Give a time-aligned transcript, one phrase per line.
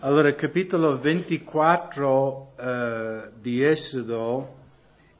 [0.00, 4.54] Allora, capitolo 24 eh, di Esodo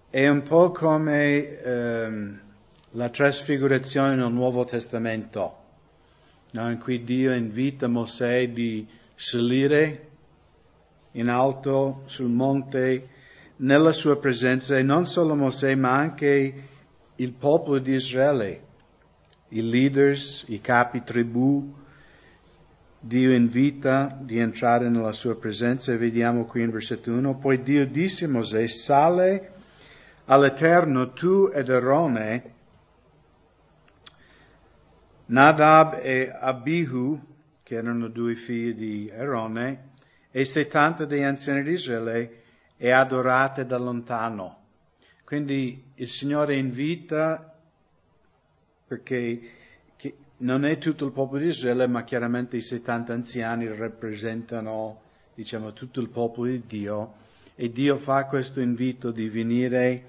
[0.09, 2.41] è un po' come ehm,
[2.93, 5.57] la trasfigurazione nel Nuovo Testamento,
[6.53, 6.71] no?
[6.71, 8.87] in cui Dio invita Mosè di
[9.17, 10.11] salire
[11.13, 13.09] in alto sul monte
[13.57, 16.63] nella sua presenza e non solo Mosè ma anche
[17.17, 18.63] il popolo di Israele,
[19.49, 21.75] i leaders, i capi tribù,
[23.01, 27.87] Dio invita di entrare nella sua presenza e vediamo qui in versetto 1, poi Dio
[27.87, 29.53] disse a Mosè, sale
[30.25, 32.55] all'Eterno tu ed Erone,
[35.27, 37.21] Nadab e Abihu,
[37.63, 39.91] che erano due figli di Erone,
[40.33, 42.43] e settanta degli anziani di Israele,
[42.77, 44.65] e adorate da lontano.
[45.23, 47.55] Quindi il Signore invita
[48.87, 49.41] perché
[50.39, 55.01] non è tutto il popolo di Israele, ma chiaramente i 70 anziani rappresentano,
[55.35, 57.15] diciamo, tutto il popolo di Dio
[57.55, 60.05] e Dio fa questo invito di venire,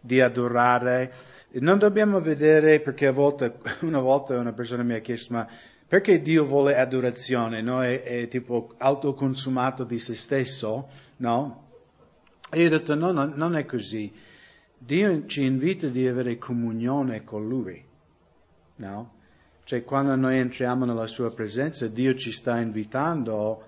[0.00, 1.12] di adorare.
[1.54, 5.48] Non dobbiamo vedere, perché a volte, una volta una persona mi ha chiesto, ma
[5.88, 7.60] perché Dio vuole adorazione?
[7.60, 7.82] No?
[7.82, 11.70] È, è tipo autoconsumato di se stesso, no?
[12.50, 14.12] E io ho detto, no, no, non è così.
[14.78, 17.84] Dio ci invita di avere comunione con Lui,
[18.76, 19.20] no?
[19.64, 23.62] Cioè quando noi entriamo nella sua presenza, Dio ci sta invitando,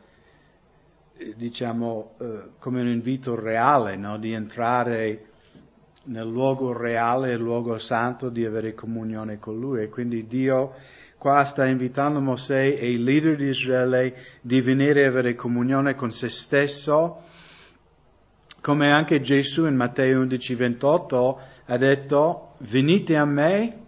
[1.16, 4.18] eh, diciamo, eh, come un invito reale, no?
[4.18, 5.26] di entrare
[6.06, 9.82] nel luogo reale, il luogo santo, di avere comunione con Lui.
[9.82, 10.74] E quindi Dio
[11.16, 16.10] qua sta invitando Mosè e i leader di Israele di venire a avere comunione con
[16.10, 17.22] se stesso,
[18.60, 23.83] come anche Gesù in Matteo 11, 28 ha detto, venite a me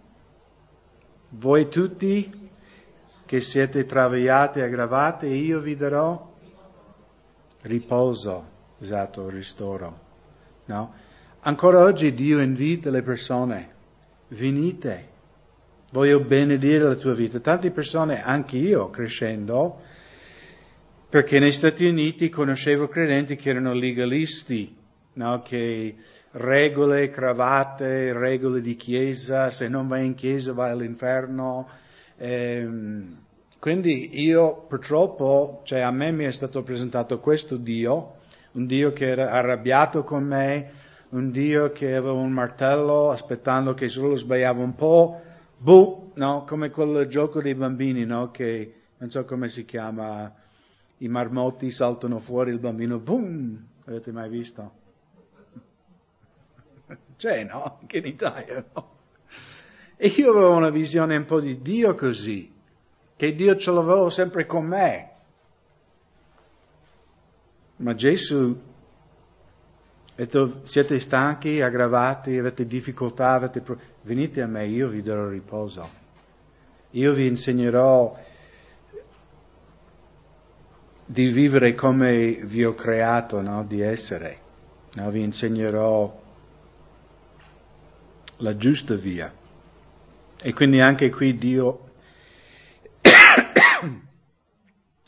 [1.29, 2.49] voi tutti
[3.25, 6.33] che siete travagliati e aggravati, io vi darò
[7.63, 8.45] riposo,
[8.79, 9.99] esatto, ristoro.
[10.65, 10.93] No?
[11.41, 13.69] Ancora oggi Dio invita le persone,
[14.29, 15.07] venite,
[15.91, 17.39] voglio benedire la tua vita.
[17.39, 19.81] Tante persone, anche io crescendo,
[21.09, 24.76] perché negli Stati Uniti conoscevo credenti che erano legalisti,
[25.17, 25.41] no?
[25.41, 25.95] che
[26.31, 31.67] regole, cravatte, regole di chiesa, se non vai in chiesa vai all'inferno.
[32.17, 33.17] Ehm,
[33.59, 38.15] quindi io purtroppo, cioè a me mi è stato presentato questo Dio,
[38.53, 40.71] un Dio che era arrabbiato con me,
[41.09, 45.21] un Dio che aveva un martello aspettando che solo sbagliava un po',
[45.57, 46.43] buh, no?
[46.45, 48.29] come quel gioco dei bambini, no?
[48.31, 50.31] che non so come si chiama,
[50.99, 54.85] i marmotti saltano fuori, il bambino, boom, avete mai visto?
[57.17, 57.77] C'è, no?
[57.81, 58.95] Anche in Italia, no?
[59.95, 62.53] E io avevo una visione un po' di Dio così,
[63.15, 65.11] che Dio ce l'avevo sempre con me.
[67.77, 68.61] Ma Gesù
[70.17, 73.77] ha detto, siete stanchi, aggravati, avete difficoltà, avete pro...
[74.01, 76.05] venite a me, io vi darò riposo.
[76.91, 78.17] Io vi insegnerò
[81.05, 83.63] di vivere come vi ho creato, no?
[83.63, 84.39] di essere.
[84.93, 85.09] No?
[85.09, 86.25] Vi insegnerò
[88.37, 89.33] la giusta via.
[90.39, 91.89] E quindi anche qui Dio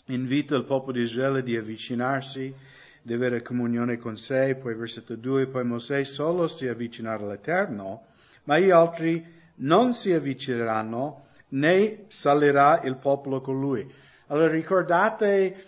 [0.06, 2.53] invita il popolo di Israele di avvicinarsi,
[3.01, 8.07] di avere comunione con sé, poi versetto 2, poi Mosè solo si avvicinerà all'Eterno,
[8.45, 13.88] ma gli altri non si avvicineranno né salirà il popolo con lui.
[14.28, 15.66] Allora ricordate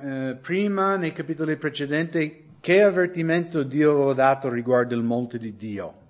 [0.00, 6.01] eh, prima nei capitoli precedenti che avvertimento Dio aveva dato riguardo il monte di Dio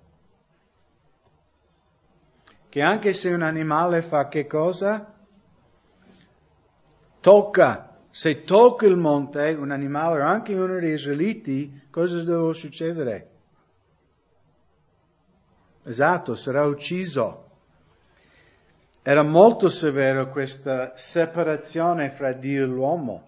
[2.73, 5.13] che anche se un animale fa che cosa?
[7.19, 7.99] Tocca.
[8.09, 13.29] Se tocca il monte un animale o anche uno degli israeliti, cosa deve succedere?
[15.83, 17.51] Esatto, sarà ucciso.
[19.03, 23.27] Era molto severo questa separazione fra Dio e l'uomo.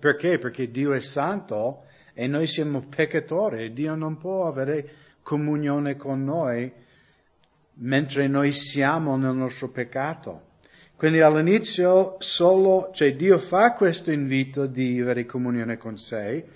[0.00, 0.38] Perché?
[0.38, 4.90] Perché Dio è santo e noi siamo peccatori e Dio non può avere
[5.22, 6.84] comunione con noi
[7.78, 10.44] mentre noi siamo nel nostro peccato.
[10.96, 16.46] Quindi all'inizio solo, cioè Dio fa questo invito di avere comunione con sé,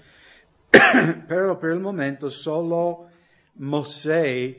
[1.26, 3.10] però per il momento solo
[3.54, 4.56] Mosè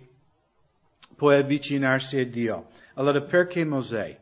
[1.15, 2.67] può avvicinarsi a Dio.
[2.95, 4.19] Allora perché Mosè?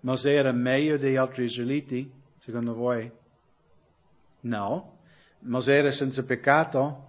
[0.00, 3.10] Mosè era meglio degli altri israeliti, secondo voi?
[4.40, 4.98] No.
[5.40, 7.08] Mosè era senza peccato?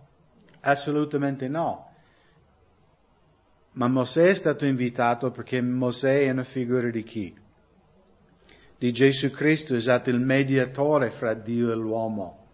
[0.61, 1.90] Assolutamente no.
[3.73, 7.39] Ma Mosè è stato invitato perché Mosè è una figura di chi?
[8.81, 12.47] di Gesù Cristo è stato il mediatore fra Dio e l'uomo.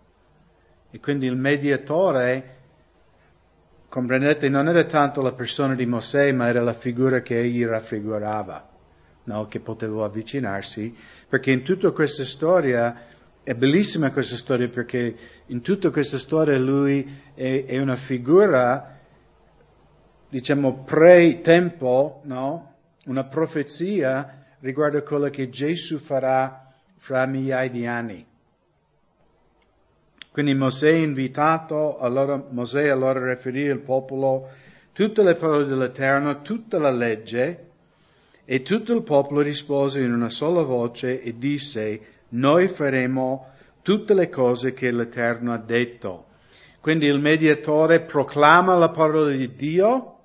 [0.91, 2.55] E quindi il mediatore,
[3.87, 8.69] comprendete, non era tanto la persona di Mosè, ma era la figura che egli raffigurava,
[9.23, 9.47] no?
[9.47, 10.93] che poteva avvicinarsi,
[11.29, 13.05] perché in tutta questa storia,
[13.41, 15.15] è bellissima questa storia perché
[15.45, 18.96] in tutta questa storia lui è, è una figura
[20.29, 22.73] diciamo, pre-tempo, no?
[23.05, 28.25] una profezia riguardo a quello che Gesù farà fra migliaia di anni.
[30.31, 34.49] Quindi Mosè è invitato, allora, Mosè allora riferì al popolo
[34.93, 37.65] tutte le parole dell'Eterno, tutta la legge,
[38.45, 41.99] e tutto il popolo rispose in una sola voce e disse,
[42.29, 43.47] noi faremo
[43.81, 46.25] tutte le cose che l'Eterno ha detto.
[46.79, 50.16] Quindi il mediatore proclama la parola di Dio,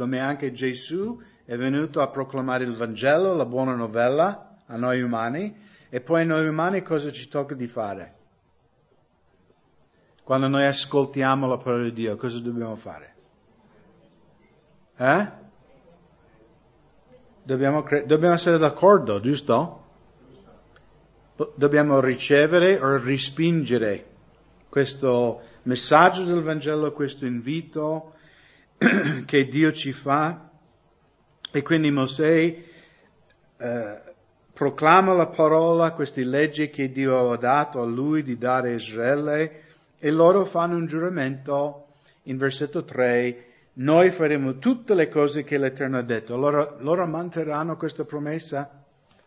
[0.00, 5.54] come anche Gesù è venuto a proclamare il Vangelo, la buona novella a noi umani,
[5.90, 8.14] e poi a noi umani cosa ci tocca di fare?
[10.24, 13.14] Quando noi ascoltiamo la parola di Dio, cosa dobbiamo fare?
[14.96, 15.28] Eh?
[17.42, 19.84] Dobbiamo, cre- dobbiamo essere d'accordo, giusto?
[21.56, 24.06] Dobbiamo ricevere o respingere
[24.66, 28.14] questo messaggio del Vangelo, questo invito
[29.26, 30.48] che Dio ci fa
[31.52, 32.64] e quindi Mosè
[33.56, 34.02] eh,
[34.52, 39.62] proclama la parola, queste leggi che Dio aveva dato a lui di dare a Israele
[39.98, 41.86] e loro fanno un giuramento
[42.24, 46.36] in versetto 3 noi faremo tutte le cose che l'Eterno ha detto.
[46.36, 48.84] Loro, loro manterranno questa promessa?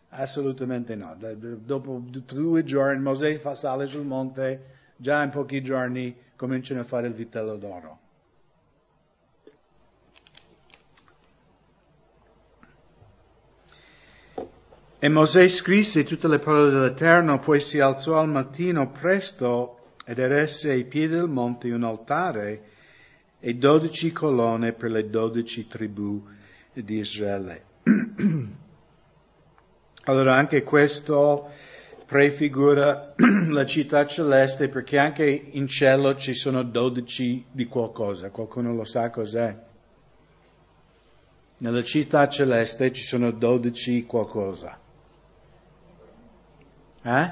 [0.10, 1.18] Assolutamente no.
[1.18, 4.66] Dopo due giorni Mosè fa sale sul monte,
[4.96, 8.00] già in pochi giorni cominciano a fare il vitello d'oro.
[15.04, 20.72] E Mosè scrisse tutte le parole dell'Eterno, poi si alzò al mattino presto ed eresse
[20.72, 22.64] ai piedi del monte un altare
[23.42, 26.26] e dodici colonne per le dodici tribù
[26.72, 27.64] di Israele.
[30.06, 31.50] allora anche questo
[32.06, 33.14] prefigura
[33.52, 38.30] la città celeste perché anche in cielo ci sono dodici di qualcosa.
[38.30, 39.54] Qualcuno lo sa cos'è?
[41.58, 44.80] Nella città celeste ci sono dodici qualcosa.
[47.04, 47.32] Eh?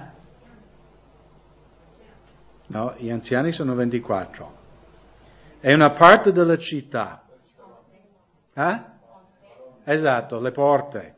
[2.67, 4.59] No, gli anziani sono 24.
[5.59, 7.25] È una parte della città.
[8.53, 8.79] Eh?
[9.85, 11.15] Esatto, le porte.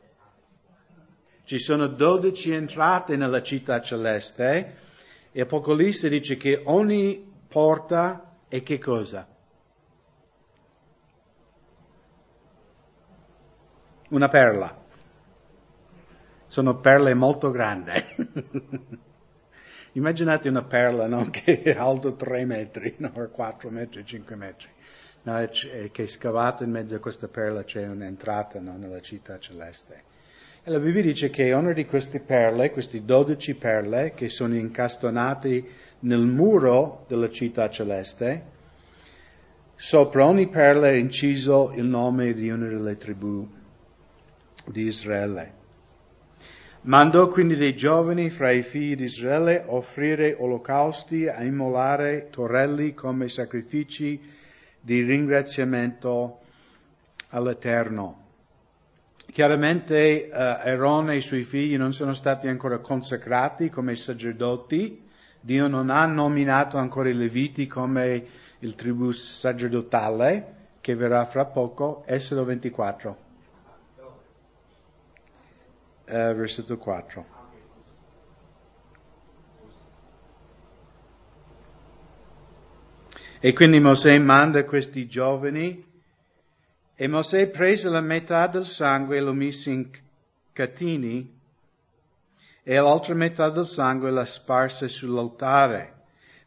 [1.44, 4.76] Ci sono 12 entrate nella città celeste
[5.32, 9.28] e Apocalisse dice che ogni porta è che cosa?
[14.08, 14.83] Una perla
[16.54, 17.90] sono perle molto grandi.
[19.94, 21.26] Immaginate una perla no?
[21.30, 23.10] che è alto 3 metri, no?
[23.10, 24.68] 4 metri, 5 metri,
[25.22, 25.40] no?
[25.40, 28.76] e che è scavato in mezzo a questa perla c'è un'entrata no?
[28.76, 30.02] nella città celeste.
[30.62, 35.64] E la Bibbia dice che una di queste perle, queste 12 perle che sono incastonate
[36.00, 38.42] nel muro della città celeste,
[39.74, 43.44] sopra ogni perla è inciso il nome di una delle tribù
[44.66, 45.62] di Israele.
[46.86, 53.30] Mandò quindi dei giovani fra i figli di Israele offrire olocausti, a immolare torelli come
[53.30, 54.20] sacrifici
[54.82, 56.40] di ringraziamento
[57.30, 58.22] all'Eterno.
[59.32, 60.30] Chiaramente eh,
[60.64, 65.08] Erone e i suoi figli non sono stati ancora consacrati come sacerdoti,
[65.40, 68.26] Dio non ha nominato ancora i Leviti come
[68.58, 73.23] il tribù sacerdotale, che verrà fra poco, Esodo 24
[76.06, 77.32] eh, versetto 4.
[83.40, 85.84] E quindi Mosè manda questi giovani
[86.94, 89.90] e Mosè prese la metà del sangue e lo mise in
[90.52, 91.40] catini
[92.62, 95.92] e l'altra metà del sangue la sparse sull'altare.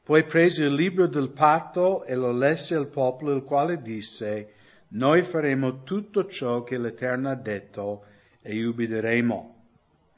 [0.01, 4.53] Poi prese il libro del patto e lo lesse al popolo, il quale disse,
[4.89, 8.05] noi faremo tutto ciò che l'Eterno ha detto
[8.47, 9.55] e ubbidiremo.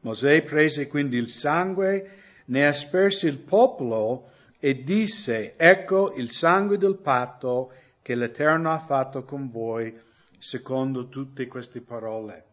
[0.01, 2.11] Mosè prese quindi il sangue,
[2.45, 7.71] ne asperse il popolo e disse, ecco il sangue del patto
[8.03, 9.97] che l'Eterno ha fatto con voi,
[10.37, 12.45] secondo tutte queste parole.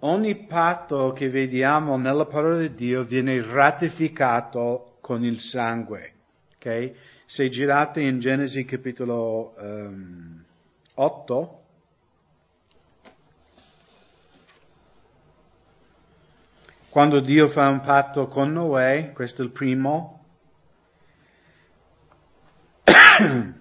[0.00, 6.12] Ogni patto che vediamo nella parola di Dio viene ratificato con il sangue.
[6.56, 6.94] Okay?
[7.26, 10.44] Se girate in Genesi capitolo um, ehm,
[10.94, 11.63] 8,
[16.94, 20.26] Quando Dio fa un patto con Noè, questo è il primo,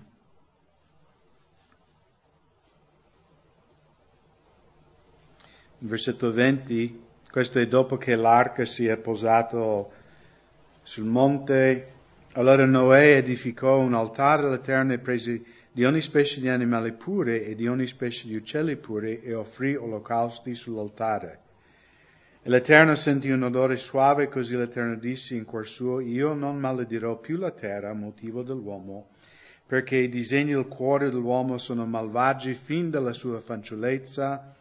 [5.79, 9.91] versetto 20, questo è dopo che l'arca si è posato
[10.83, 11.93] sul monte,
[12.33, 17.55] allora Noè edificò un altare all'Eterno e prese di ogni specie di animale pure e
[17.55, 21.42] di ogni specie di uccelli pure e offrì olocausti sull'altare.
[22.47, 27.37] L'Eterno sentì un odore suave, così l'Eterno disse in cuor suo, io non maledirò più
[27.37, 29.11] la terra a motivo dell'uomo,
[29.65, 34.55] perché i disegni del cuore dell'uomo sono malvagi fin dalla sua fanciullezza,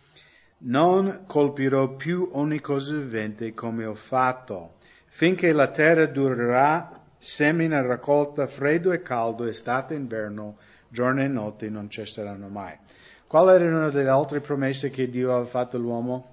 [0.59, 4.75] non colpirò più ogni cosa vivente come ho fatto,
[5.07, 11.69] finché la terra durerà, semina raccolta, freddo e caldo, estate e inverno, giorno e notte
[11.69, 12.79] non cesseranno mai.
[13.27, 16.32] Qual era una delle altre promesse che Dio aveva fatto all'uomo?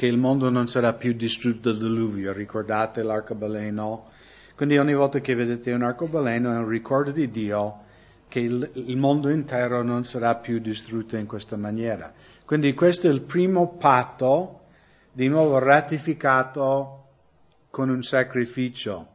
[0.00, 4.08] Che il mondo non sarà più distrutto dal diluvio, ricordate l'arcobaleno?
[4.56, 7.80] Quindi ogni volta che vedete un arcobaleno è un ricordo di Dio
[8.26, 12.10] che il, il mondo intero non sarà più distrutto in questa maniera.
[12.46, 14.60] Quindi questo è il primo patto,
[15.12, 17.04] di nuovo ratificato
[17.68, 19.06] con un sacrificio.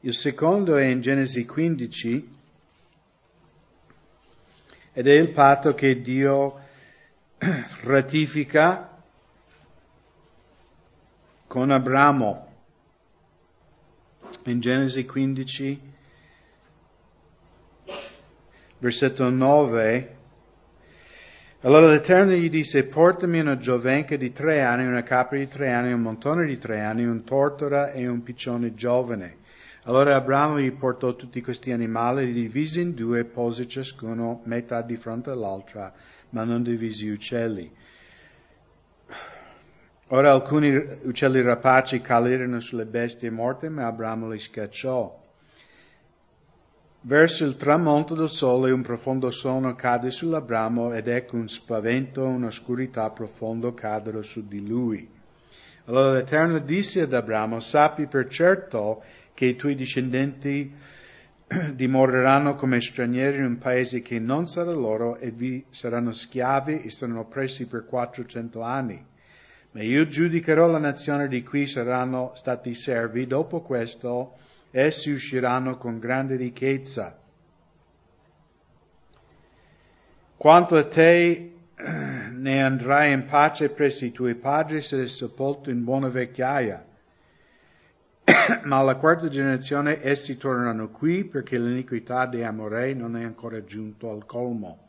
[0.00, 2.30] Il secondo è in Genesi 15
[4.92, 6.58] ed è il patto che Dio
[7.84, 8.91] ratifica
[11.52, 12.46] con Abramo.
[14.44, 15.80] In Genesi 15
[18.78, 20.16] versetto 9.
[21.60, 25.92] Allora l'Eterno gli disse, portami una giovenca di tre anni, una capra di tre anni,
[25.92, 29.40] un montone di tre anni, un tortora e un piccione giovane.
[29.82, 34.96] Allora Abramo gli portò tutti questi animali, li divisi in due, pose ciascuno metà di
[34.96, 35.92] fronte all'altra,
[36.30, 37.70] ma non divisi gli uccelli.
[40.14, 45.18] Ora alcuni uccelli rapaci calirono sulle bestie morte, ma Abramo li scacciò.
[47.00, 53.08] Verso il tramonto del sole un profondo sonno cade sull'Abramo ed ecco un spavento, un'oscurità
[53.08, 55.08] profonda cadono su di lui.
[55.86, 59.02] Allora l'Eterno disse ad Abramo, sappi per certo
[59.32, 60.70] che i tuoi discendenti
[61.72, 66.90] dimoreranno come stranieri in un paese che non sarà loro e vi saranno schiavi e
[66.90, 69.06] saranno oppressi per 400 anni.
[69.72, 74.36] Ma io giudicherò la nazione di cui saranno stati servi dopo questo
[74.70, 77.18] essi usciranno con grande ricchezza.
[80.36, 81.54] Quanto a te
[82.32, 86.84] ne andrai in pace presso i tuoi padri e sarai sepolto in buona vecchiaia.
[88.64, 94.10] Ma alla quarta generazione essi torneranno qui perché l'iniquità di Amorei non è ancora giunto
[94.10, 94.81] al colmo.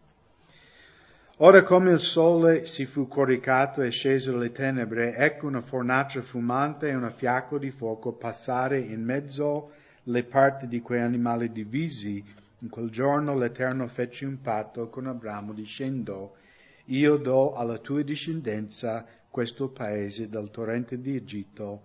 [1.46, 6.88] Ora come il sole si fu coricato e sceso dalle tenebre, ecco una fornace fumante
[6.88, 9.72] e una fiacco di fuoco passare in mezzo
[10.04, 12.24] le parti di quei animali divisi.
[12.60, 16.36] In quel giorno l'Eterno fece un patto con Abramo dicendo,
[16.86, 21.82] io do alla tua discendenza questo paese dal torrente di Egitto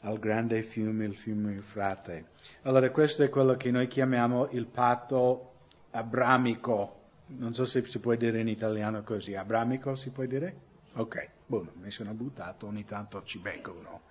[0.00, 2.28] al grande fiume, il fiume Eufrate.
[2.62, 5.52] Allora questo è quello che noi chiamiamo il patto
[5.90, 10.72] abramico non so se si può dire in italiano così, abramico si può dire?
[10.94, 14.02] Ok, buono, mi sono buttato, ogni tanto ci becco uno.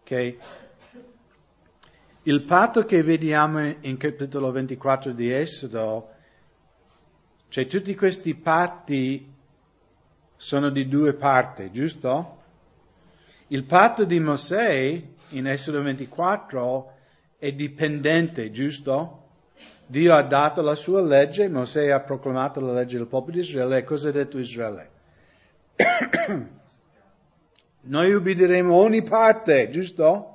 [0.00, 0.36] Ok?
[2.22, 6.10] Il patto che vediamo in capitolo 24 di Esodo,
[7.48, 9.32] cioè tutti questi patti
[10.36, 12.42] sono di due parti, giusto?
[13.48, 16.96] Il patto di Mosè in Esodo 24
[17.36, 19.23] è dipendente, giusto?
[19.86, 23.78] Dio ha dato la sua legge, Mosè ha proclamato la legge del popolo di Israele
[23.78, 24.90] e cosa ha detto Israele?
[27.86, 30.30] Noi ubbidiremo ogni parte, giusto?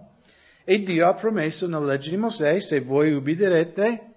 [0.63, 4.09] E Dio ha promesso nella legge di Mosè, se voi ubbidirete,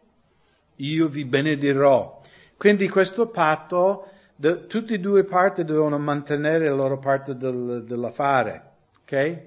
[0.76, 2.20] io vi benedirò.
[2.58, 8.70] Quindi questo patto, de, tutte e due parti devono mantenere la loro parte del, dell'affare.
[9.00, 9.40] Ok?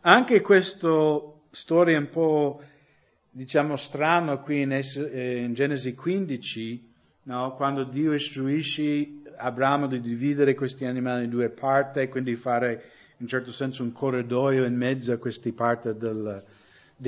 [0.00, 1.20] Anche questa
[1.50, 2.62] storia un po'
[3.34, 6.92] diciamo strano qui in, eh, in Genesi 15,
[7.24, 7.54] no?
[7.54, 13.50] quando Dio istruisce Abramo di dividere questi animali in due parti, quindi fare in certo
[13.50, 16.44] senso un corridoio in mezzo a queste parti del,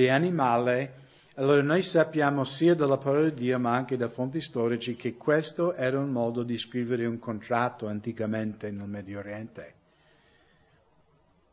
[0.09, 0.89] animali,
[1.35, 5.73] allora noi sappiamo sia dalla parola di Dio ma anche da fonti storici che questo
[5.73, 9.73] era un modo di scrivere un contratto anticamente nel Medio Oriente.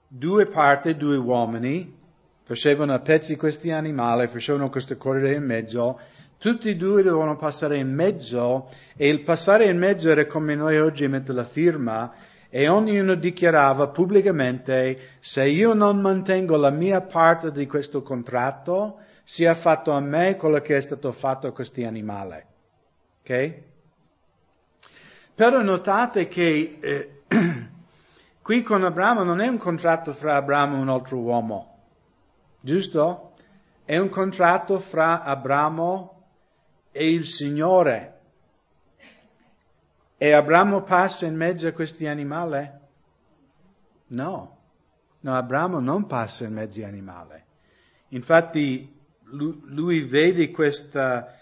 [0.09, 2.01] Due parti, due uomini,
[2.43, 5.99] facevano a pezzi questi animali, facevano questo corridoio in mezzo,
[6.43, 10.77] Tutti e due dovevano passare in mezzo e il passare in mezzo era come noi
[10.77, 12.13] oggi mettere la firma
[12.49, 19.55] e ognuno dichiarava pubblicamente se io non mantengo la mia parte di questo contratto, sia
[19.55, 22.45] fatto a me quello che è stato fatto a questi animali.
[23.21, 23.55] Ok?
[25.37, 27.23] Però notate che eh,
[28.43, 31.72] qui con Abramo non è un contratto fra Abramo e un altro uomo,
[32.63, 33.35] giusto?
[33.85, 36.23] È un contratto fra Abramo
[36.91, 38.21] e il Signore.
[40.17, 42.71] E Abramo passa in mezzo a questi animali?
[44.07, 44.59] No,
[45.21, 47.43] no, Abramo non passa in mezzo agli animali.
[48.09, 49.01] Infatti
[49.33, 51.39] lui, vede questa,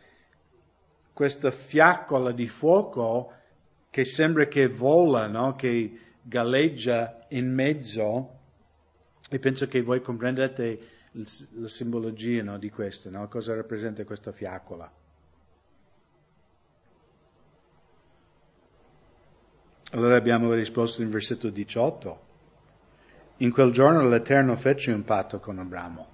[1.12, 3.32] questa fiaccola di fuoco
[3.90, 5.56] che sembra che vola, no?
[5.56, 8.38] che galleggia in mezzo
[9.28, 12.58] e penso che voi comprendete la simbologia no?
[12.58, 13.26] di questo, no?
[13.28, 14.90] cosa rappresenta questa fiaccola.
[19.92, 22.28] Allora abbiamo risposto in versetto 18.
[23.38, 26.06] In quel giorno l'Eterno fece un patto con Abramo.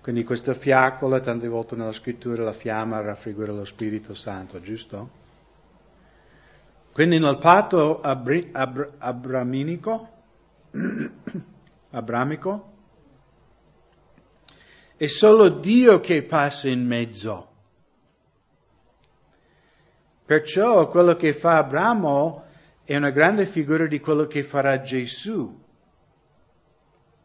[0.00, 5.10] Quindi questa fiaccola, tante volte nella scrittura la fiamma raffigura lo Spirito Santo, giusto?
[6.92, 10.08] Quindi nel patto abri, abr, abraminico,
[11.90, 12.67] abramico,
[14.98, 17.46] è solo Dio che passa in mezzo.
[20.26, 22.44] Perciò quello che fa Abramo
[22.82, 25.56] è una grande figura di quello che farà Gesù.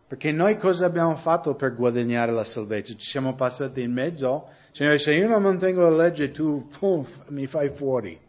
[0.07, 2.93] Perché noi cosa abbiamo fatto per guadagnare la salvezza?
[2.93, 4.49] Ci siamo passati in mezzo?
[4.71, 8.19] Signore, se io non mantengo la legge, tu pum, mi fai fuori.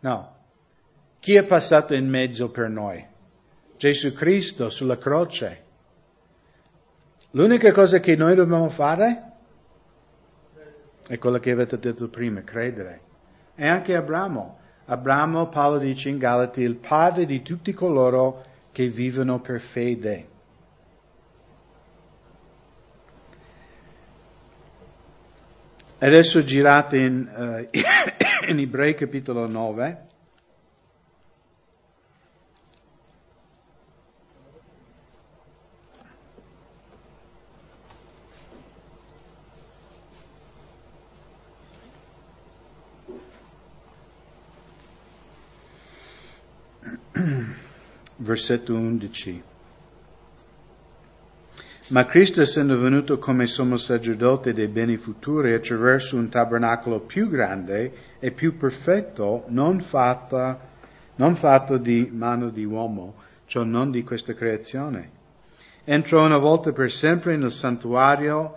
[0.00, 0.36] No.
[1.20, 3.02] Chi è passato in mezzo per noi?
[3.78, 5.62] Gesù Cristo sulla croce.
[7.36, 9.32] L'unica cosa che noi dobbiamo fare
[11.08, 13.00] è quello che avete detto prima, credere.
[13.56, 14.58] E anche Abramo.
[14.86, 20.28] Abramo, Paolo dice in Galati, il padre di tutti coloro che vivono per fede.
[25.98, 27.66] Adesso girate in, uh,
[28.48, 30.06] in Ebrei capitolo 9.
[48.24, 49.42] Versetto 11.
[51.88, 57.92] Ma Cristo essendo venuto come sommo sacerdote dei beni futuri attraverso un tabernacolo più grande
[58.18, 60.58] e più perfetto, non, fatta,
[61.16, 65.10] non fatto di mano di uomo, cioè non di questa creazione,
[65.84, 68.56] entrò una volta per sempre nel santuario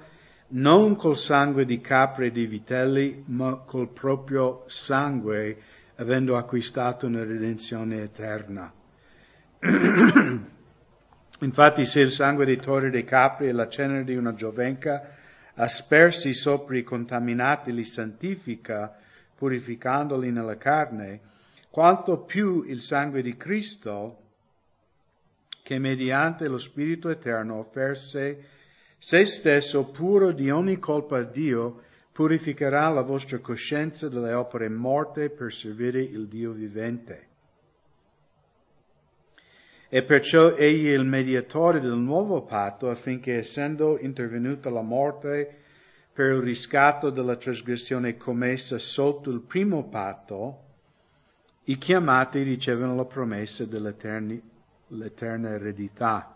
[0.49, 5.57] non col sangue di capre e di vitelli, ma col proprio sangue,
[5.95, 8.71] avendo acquistato una redenzione eterna.
[11.39, 15.15] Infatti se il sangue dei tori dei capri e la cenere di una giovenca
[15.55, 18.95] aspersi sopra i contaminati li santifica,
[19.35, 21.21] purificandoli nella carne,
[21.69, 24.23] quanto più il sangue di Cristo,
[25.63, 28.55] che mediante lo Spirito Eterno offerse
[28.97, 35.29] se stesso puro di ogni colpa a Dio, purificherà la vostra coscienza delle opere morte
[35.29, 37.27] per servire il Dio vivente.
[39.89, 45.63] E perciò egli è il mediatore del nuovo patto affinché essendo intervenuta la morte
[46.11, 50.63] per il riscatto della trasgressione commessa sotto il primo patto,
[51.65, 56.35] i chiamati ricevono la promessa dell'eterna eredità.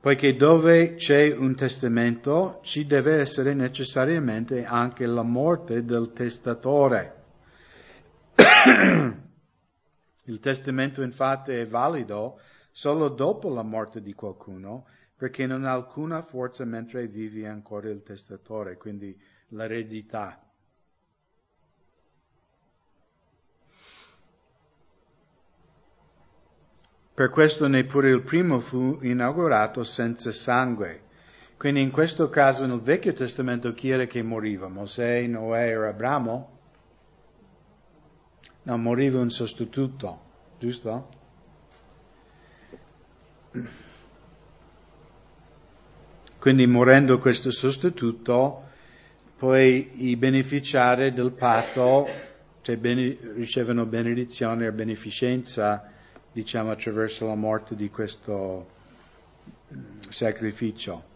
[0.00, 7.14] Poiché dove c'è un testamento ci deve essere necessariamente anche la morte del testatore.
[10.24, 16.22] Il testamento infatti è valido solo dopo la morte di qualcuno, perché non ha alcuna
[16.22, 19.16] forza mentre vive ancora il testatore, quindi
[19.48, 20.42] l'eredità.
[27.14, 31.02] Per questo neppure il primo fu inaugurato senza sangue.
[31.58, 34.68] Quindi in questo caso nel Vecchio Testamento chi era che moriva?
[34.68, 36.61] Mosè, Noè o Abramo?
[38.64, 40.20] No, moriva un sostituto,
[40.58, 41.08] giusto?
[46.38, 48.70] Quindi morendo questo sostituto,
[49.36, 52.30] poi i beneficiari del patto
[52.62, 55.90] cioè bene, ricevono benedizione e beneficenza,
[56.30, 58.70] diciamo, attraverso la morte di questo
[59.74, 61.10] mm, sacrificio.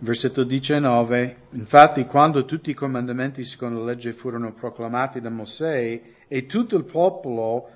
[0.00, 6.46] Versetto 19, infatti quando tutti i comandamenti secondo la legge furono proclamati da Mosè e
[6.46, 7.70] tutto il popolo,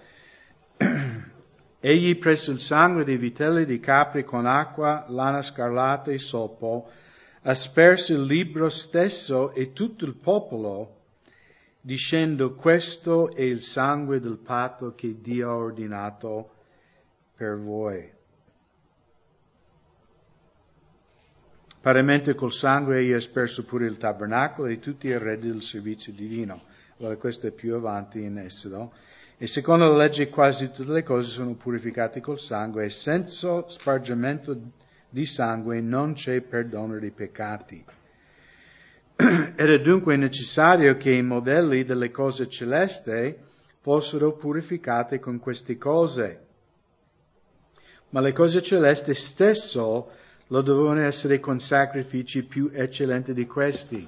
[1.81, 6.89] egli prese il sangue dei vitelli di capri con acqua, lana scarlata e sopo,
[7.43, 11.01] asperse il libro stesso e tutto il popolo,
[11.81, 16.51] dicendo questo è il sangue del patto che Dio ha ordinato
[17.35, 18.21] per voi.
[21.83, 26.13] Paremente col sangue egli ha asperso pure il tabernacolo e tutti i eredi del servizio
[26.13, 26.63] divino.
[26.99, 28.93] Allora questo è più avanti in Esodo.
[29.37, 34.57] E secondo la legge quasi tutte le cose sono purificate col sangue e senza spargimento
[35.09, 37.85] di sangue non c'è perdono dei peccati.
[39.57, 43.35] Era dunque necessario che i modelli delle cose celesti
[43.81, 46.47] fossero purificati con queste cose.
[48.11, 54.07] Ma le cose celesti stesso lo dovevano essere con sacrifici più eccellenti di questi.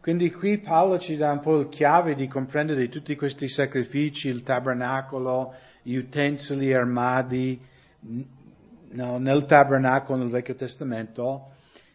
[0.00, 4.42] Quindi qui Paolo ci dà un po' il chiave di comprendere tutti questi sacrifici, il
[4.42, 7.58] tabernacolo, gli utensili armadi,
[8.90, 11.52] no, nel tabernacolo nel Vecchio Testamento.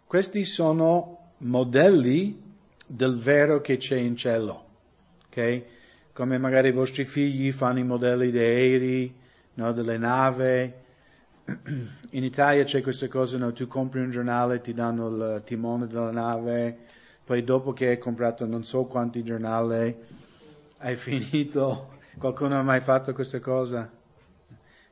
[0.08, 2.42] Questi sono modelli
[2.88, 4.66] del vero che c'è in cielo.
[5.28, 5.64] Okay?
[6.12, 9.14] Come magari i vostri figli fanno i modelli dei aerei,
[9.54, 10.74] no, delle navi,
[12.12, 13.52] in Italia c'è questa cosa, no?
[13.52, 16.78] tu compri un giornale, ti danno il timone della nave,
[17.24, 19.96] poi dopo che hai comprato non so quanti giornali,
[20.78, 21.98] hai finito.
[22.18, 23.90] Qualcuno ha mai fatto questa cosa?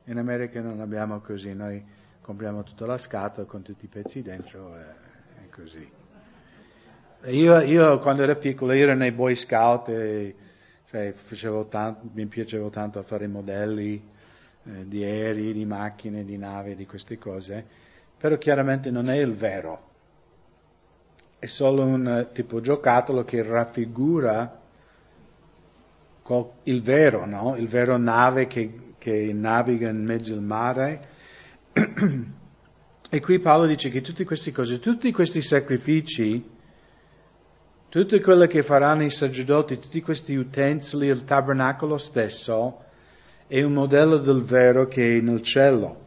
[0.04, 1.84] In America non abbiamo così, noi
[2.20, 5.90] compriamo tutta la scatola con tutti i pezzi dentro e così.
[7.24, 10.34] Io, io, quando ero piccolo ero nei Boy Scout e
[10.88, 11.12] cioè,
[11.68, 14.16] tanto, mi piaceva tanto fare i modelli
[14.68, 17.64] eh, di aerei, di macchine, di navi, di queste cose,
[18.18, 19.86] però chiaramente non è il vero,
[21.38, 24.60] è solo un eh, tipo giocattolo che raffigura
[26.64, 27.56] il vero, no?
[27.56, 31.00] il vero nave che, che naviga in mezzo al mare.
[33.08, 36.56] e qui Paolo dice che tutte queste cose, tutti questi sacrifici,
[37.88, 42.84] tutto quello che faranno i sacerdoti, tutti questi utensili, il tabernacolo stesso,
[43.48, 46.06] è un modello del vero che è nel cielo.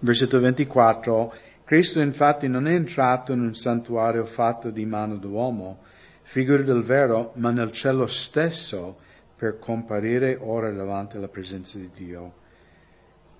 [0.00, 1.34] Versetto 24.
[1.64, 5.80] Cristo infatti non è entrato in un santuario fatto di mano d'uomo,
[6.22, 8.98] figura del vero, ma nel cielo stesso
[9.34, 12.32] per comparire ora davanti alla presenza di Dio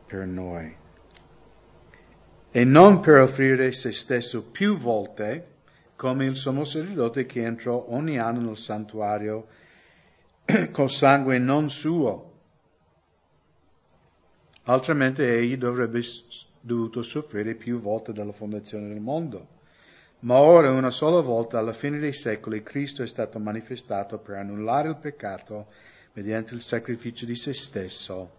[0.06, 0.74] per noi.
[2.50, 5.56] E non per offrire se stesso più volte,
[5.94, 9.46] come il sommo sacerdote che entrò ogni anno nel santuario
[10.72, 12.32] col sangue non suo.
[14.64, 16.00] Altrimenti egli dovrebbe
[16.60, 19.56] dovuto soffrire più volte dalla fondazione del mondo.
[20.20, 24.88] Ma ora, una sola volta, alla fine dei secoli, Cristo è stato manifestato per annullare
[24.88, 25.66] il peccato
[26.14, 28.30] mediante il sacrificio di se stesso.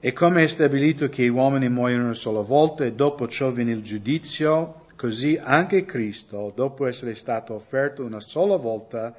[0.00, 3.72] E come è stabilito che gli uomini muoiono una sola volta e dopo ciò viene
[3.72, 9.14] il giudizio, così anche Cristo, dopo essere stato offerto una sola volta,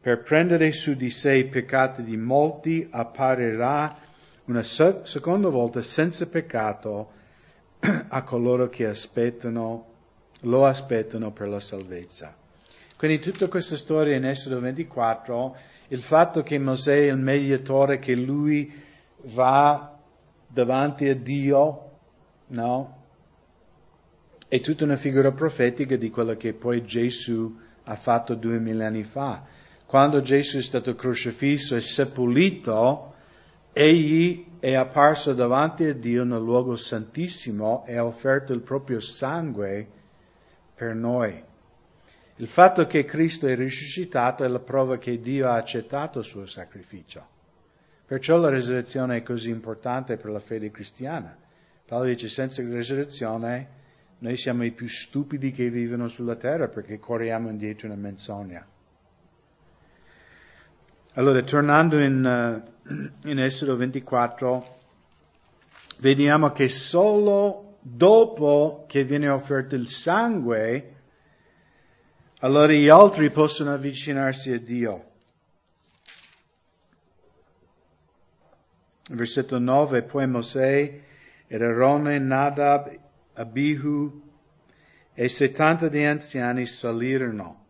[0.00, 3.96] per prendere su di sé i peccati di molti, apparirà
[4.44, 7.10] una seconda volta senza peccato
[8.08, 9.86] a coloro che aspettano,
[10.42, 12.34] lo aspettano per la salvezza.
[12.96, 15.56] Quindi tutta questa storia in Esodo 24,
[15.88, 18.72] il fatto che Mosè è il mediatore, che lui
[19.22, 19.96] va
[20.46, 21.90] davanti a Dio,
[22.48, 22.96] no?
[24.46, 29.56] È tutta una figura profetica di quello che poi Gesù ha fatto duemila anni fa
[29.88, 33.14] quando Gesù è stato crocifisso e seppellito,
[33.72, 39.88] egli è apparso davanti a Dio nel luogo santissimo e ha offerto il proprio sangue
[40.74, 41.42] per noi.
[42.36, 46.44] Il fatto che Cristo è risuscitato è la prova che Dio ha accettato il suo
[46.44, 47.26] sacrificio.
[48.04, 51.34] Perciò la resurrezione è così importante per la fede cristiana.
[51.86, 53.68] Paolo dice, senza resurrezione
[54.18, 58.66] noi siamo i più stupidi che vivono sulla terra perché corriamo indietro una menzogna.
[61.18, 64.76] Allora, tornando in, uh, in Esodo 24,
[65.98, 70.94] vediamo che solo dopo che viene offerto il sangue,
[72.38, 75.10] allora gli altri possono avvicinarsi a Dio.
[79.10, 81.00] Versetto 9, poi Mosè
[81.48, 82.96] ed Aarone, Nadab,
[83.34, 84.22] Abihu
[85.14, 87.66] e settanta di anziani salirono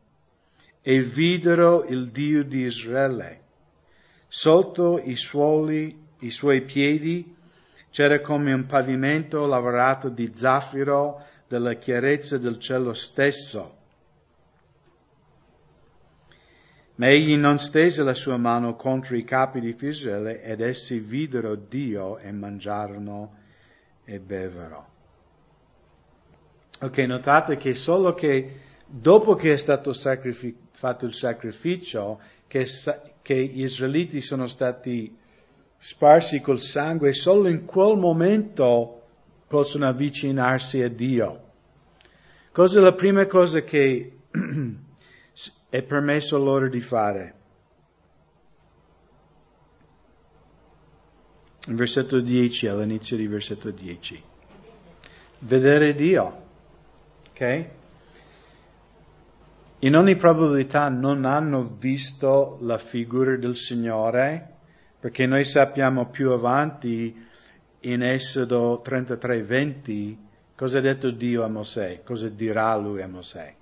[0.89, 3.43] e videro il Dio di Israele.
[4.27, 7.37] Sotto i suoi, i suoi piedi
[7.91, 13.77] C'era come un pavimento lavorato di zaffiro della chiarezza del cielo stesso.
[16.97, 21.55] Ma egli non stese la sua mano contro i capi di Israele ed essi videro
[21.55, 23.35] Dio e mangiarono
[24.05, 24.87] e bevero.
[26.81, 33.03] Ok, notate che solo che dopo che è stato sacrific- fatto il sacrificio, che, sa-
[33.21, 35.15] che gli israeliti sono stati
[35.77, 39.03] sparsi col sangue, solo in quel momento
[39.47, 41.47] possono avvicinarsi a Dio.
[42.51, 44.19] Cosa è la prima cosa che
[45.69, 47.35] è permesso loro di fare?
[51.69, 54.23] Versetto 10, all'inizio di versetto 10.
[55.41, 56.47] Vedere Dio.
[57.31, 57.77] Ok?
[59.83, 64.57] In ogni probabilità non hanno visto la figura del Signore,
[64.99, 67.25] perché noi sappiamo più avanti
[67.83, 70.19] in Esodo 33, 20
[70.57, 73.55] cosa ha detto Dio a Mosè, cosa dirà lui a Mosè.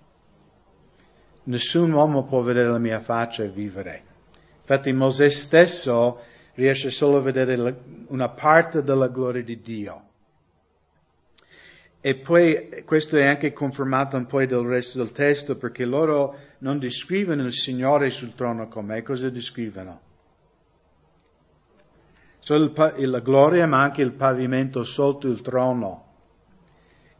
[1.44, 4.02] Nessun uomo può vedere la mia faccia e vivere.
[4.60, 6.20] Infatti Mosè stesso
[6.54, 10.05] riesce solo a vedere una parte della gloria di Dio.
[12.06, 16.78] E poi questo è anche confermato un po' del resto del testo perché loro non
[16.78, 20.00] descrivono il Signore sul trono come cosa descrivono?
[22.38, 26.04] Solo la gloria ma anche il pavimento sotto il trono,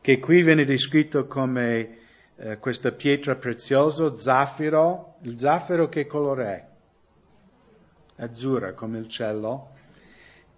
[0.00, 1.98] che qui viene descritto come
[2.36, 5.16] eh, questa pietra preziosa, zaffiro.
[5.22, 8.22] Il zaffiro che colore è?
[8.22, 9.70] Azzurra come il cielo.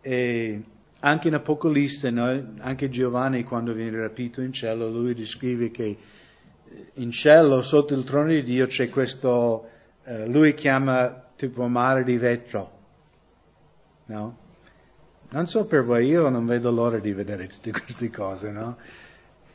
[0.02, 0.62] E
[1.00, 2.54] anche in Apocalisse, no?
[2.58, 5.96] anche Giovanni quando viene rapito in cielo, lui descrive che
[6.94, 9.68] in cielo, sotto il trono di Dio, c'è questo,
[10.04, 12.76] eh, lui chiama tipo mare di vetro.
[14.06, 14.46] No?
[15.30, 18.78] Non so per voi, io non vedo l'ora di vedere tutte queste cose, no?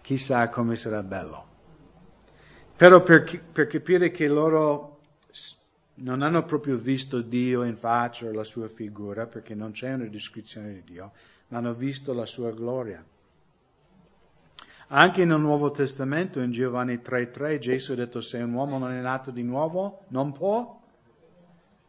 [0.01, 1.51] Chissà come sarà bello.
[2.75, 4.99] Però per, per capire che loro
[5.95, 10.06] non hanno proprio visto Dio in faccia o la sua figura, perché non c'è una
[10.06, 11.12] descrizione di Dio,
[11.54, 13.04] hanno visto la sua gloria.
[14.88, 19.02] Anche nel Nuovo Testamento, in Giovanni 3:3, Gesù ha detto se un uomo non è
[19.02, 20.80] nato di nuovo, non può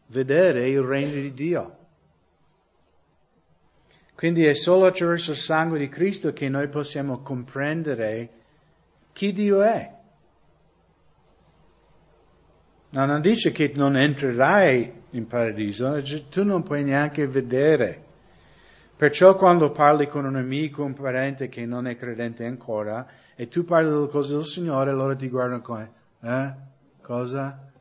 [0.07, 1.77] vedere il regno di Dio.
[4.15, 8.29] Quindi è solo attraverso il sangue di Cristo che noi possiamo comprendere
[9.11, 9.93] chi Dio è.
[12.89, 18.04] No, non dice che non entrerai in paradiso, tu non puoi neanche vedere.
[18.97, 23.05] Perciò quando parli con un amico, un parente che non è credente ancora,
[23.35, 26.53] e tu parli delle cose del Signore, loro ti guardano come, eh?
[27.01, 27.71] Cosa?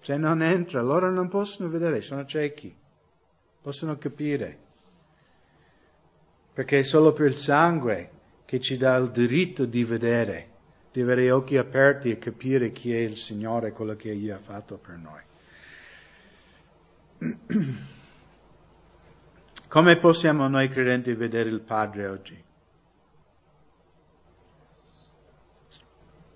[0.00, 2.74] Cioè non entra, loro non possono vedere, sono ciechi,
[3.60, 4.58] possono capire.
[6.54, 8.10] Perché è solo per il sangue
[8.46, 10.48] che ci dà il diritto di vedere,
[10.90, 14.38] di avere gli occhi aperti e capire chi è il Signore, quello che Egli ha
[14.38, 15.22] fatto per noi.
[19.74, 22.44] Come possiamo noi credenti vedere il Padre oggi?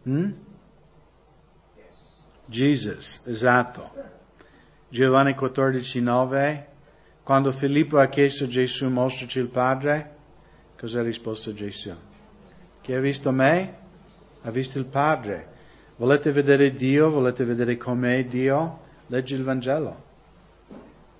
[0.02, 0.32] Hmm?
[2.46, 3.92] Jesus, esatto.
[4.88, 6.66] Giovanni 14, 9,
[7.22, 10.16] quando Filippo ha chiesto a Gesù mostraci il Padre,
[10.76, 11.94] cosa ha risposto Gesù?
[12.80, 13.76] Chi ha visto me
[14.42, 15.46] ha visto il Padre.
[15.94, 17.08] Volete vedere Dio?
[17.08, 18.80] Volete vedere com'è Dio?
[19.06, 20.06] Leggi il Vangelo.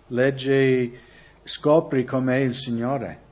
[0.09, 1.07] Leggi
[1.48, 3.26] scopri com'è il Signore.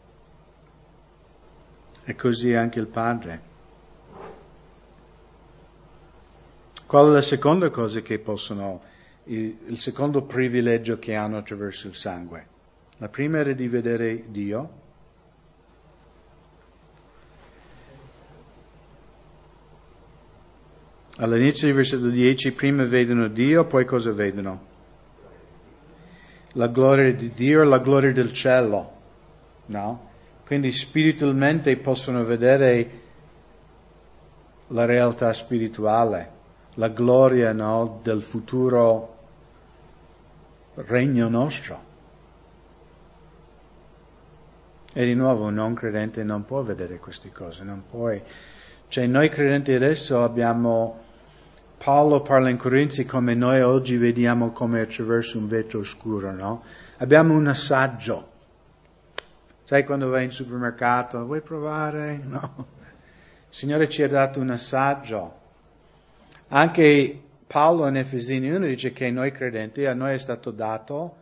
[2.05, 3.55] E così anche il Padre.
[6.87, 8.81] Qual è la seconda cosa che possono,
[9.25, 12.55] il, secondo privilegio che hanno attraverso il sangue?
[12.99, 14.85] La prima era di vedere Dio.
[21.19, 24.75] All'inizio del versetto 10 prima vedono Dio, poi cosa vedono?
[26.57, 28.93] La gloria di Dio e la gloria del cielo,
[29.67, 30.09] no?
[30.47, 33.03] Quindi spiritualmente possono vedere
[34.69, 36.31] la realtà spirituale,
[36.75, 39.15] la gloria no, del futuro
[40.75, 41.85] regno nostro.
[44.95, 48.23] E di nuovo un non credente non può vedere queste cose, non puoi.
[48.89, 51.05] Cioè noi credenti adesso abbiamo
[51.87, 56.65] Paolo parla in Corinzi come noi oggi vediamo come attraverso un vetro scuro, no?
[56.97, 58.33] Abbiamo un assaggio.
[59.63, 62.21] Sai quando vai in supermercato, vuoi provare?
[62.27, 62.67] No.
[63.49, 65.39] Il Signore ci ha dato un assaggio.
[66.49, 71.17] Anche Paolo in Efesini 1 dice che noi credenti, a noi è stato dato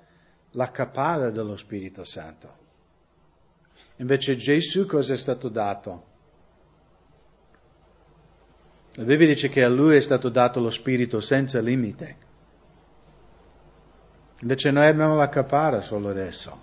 [0.53, 2.57] la caparra dello Spirito Santo.
[3.97, 6.13] Invece Gesù cosa è stato dato?
[8.97, 12.17] La Bibbia dice che a lui è stato dato lo Spirito senza limite.
[14.41, 16.61] Invece noi abbiamo la capara solo adesso.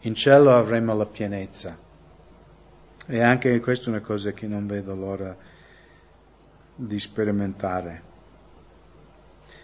[0.00, 1.76] In cielo avremo la pienezza.
[3.06, 5.36] E anche questa è una cosa che non vedo l'ora
[6.74, 8.02] di sperimentare.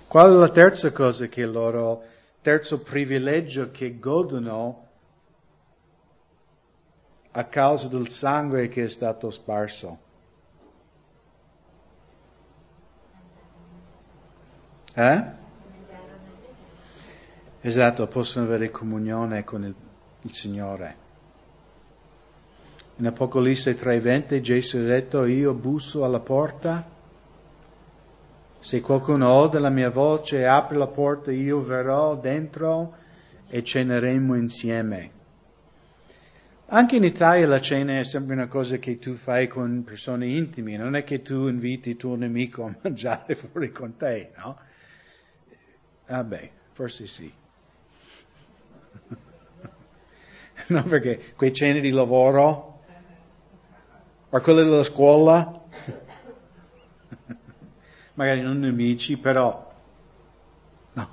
[0.07, 2.03] Qual è la terza cosa che loro,
[2.43, 4.89] terzo privilegio che godono
[7.31, 10.07] a causa del sangue che è stato sparso?
[14.99, 15.25] Eh?
[17.61, 19.73] Esatto, possono avere comunione con il,
[20.23, 20.97] il Signore.
[22.97, 26.85] In Apocalisse 3:20 Gesù ha detto io busso alla porta,
[28.59, 32.97] se qualcuno ode la mia voce e apre la porta io verrò dentro
[33.47, 35.11] e ceneremo insieme.
[36.71, 40.77] Anche in Italia la cena è sempre una cosa che tu fai con persone intime,
[40.77, 44.67] non è che tu inviti tuo nemico a mangiare fuori con te, no?
[46.09, 47.31] Vabbè, forse sì.
[50.69, 52.81] no, perché quei cene di lavoro
[54.31, 55.65] o quelli della scuola,
[58.15, 59.71] magari non nemici, però
[60.95, 61.09] no.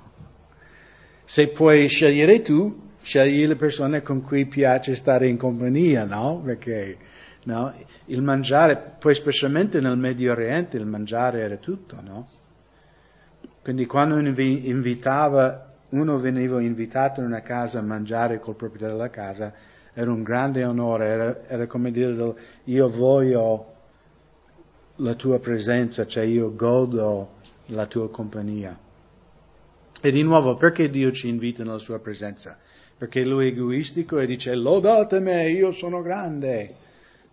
[1.24, 6.40] Se puoi scegliere tu, scegli le persone con cui piace stare in compagnia, no?
[6.44, 6.96] Perché
[7.44, 7.74] no?
[8.06, 12.28] il mangiare, poi specialmente nel Medio Oriente, il mangiare era tutto, no?
[13.66, 19.52] Quindi quando invitava, uno veniva invitato in una casa a mangiare col proprietario della casa,
[19.92, 23.74] era un grande onore, era, era come dire io voglio
[24.98, 27.38] la tua presenza, cioè io godo
[27.70, 28.78] la tua compagnia.
[30.00, 32.56] E di nuovo, perché Dio ci invita nella sua presenza?
[32.96, 36.72] Perché lui è egoistico e dice lodate me, io sono grande.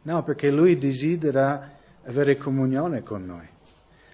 [0.02, 1.74] No, perché lui desidera
[2.06, 3.48] avere comunione con noi.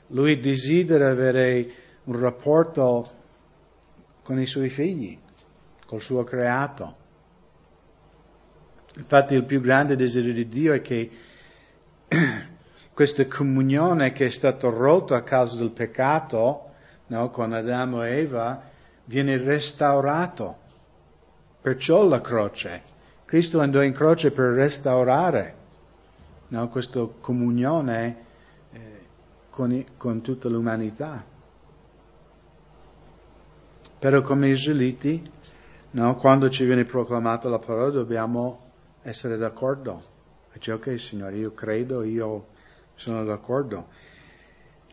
[0.08, 3.08] Lui desidera avere un rapporto
[4.24, 5.18] con i suoi figli,
[5.86, 6.98] col suo creato.
[8.96, 11.12] Infatti il più grande desiderio di Dio è che
[12.92, 16.72] questa comunione che è stata rotta a causa del peccato,
[17.08, 18.60] no, con Adamo e Eva,
[19.06, 20.58] viene restaurato.
[21.62, 22.82] Perciò la croce.
[23.26, 25.56] Cristo andò in croce per restaurare
[26.48, 28.18] no, questa comunione
[28.72, 28.80] eh,
[29.52, 31.38] con, con tutta l'umanità.
[34.00, 35.22] Però come israeliti,
[35.92, 38.68] no, quando ci viene proclamata la parola dobbiamo
[39.02, 40.02] essere d'accordo.
[40.54, 42.46] Dice, ok Signore, io credo, io
[42.96, 43.88] sono d'accordo.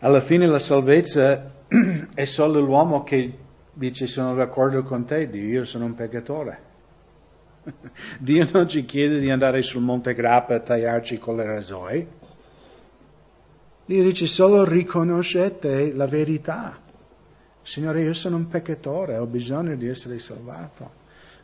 [0.00, 1.52] Alla fine la salvezza
[2.14, 3.38] è solo l'uomo che
[3.72, 6.60] dice sono d'accordo con te, Dio, io sono un peccatore.
[8.18, 12.06] Dio non ci chiede di andare sul Monte Grappa a tagliarci con le rasoi.
[13.86, 16.84] Dio dice solo riconoscete la verità.
[17.66, 20.88] Signore, io sono un peccatore, ho bisogno di essere salvato.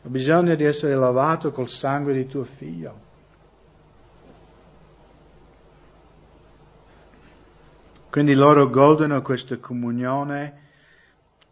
[0.03, 2.97] Ho bisogno di essere lavato col sangue di tuo figlio.
[8.09, 10.61] Quindi loro godono questa comunione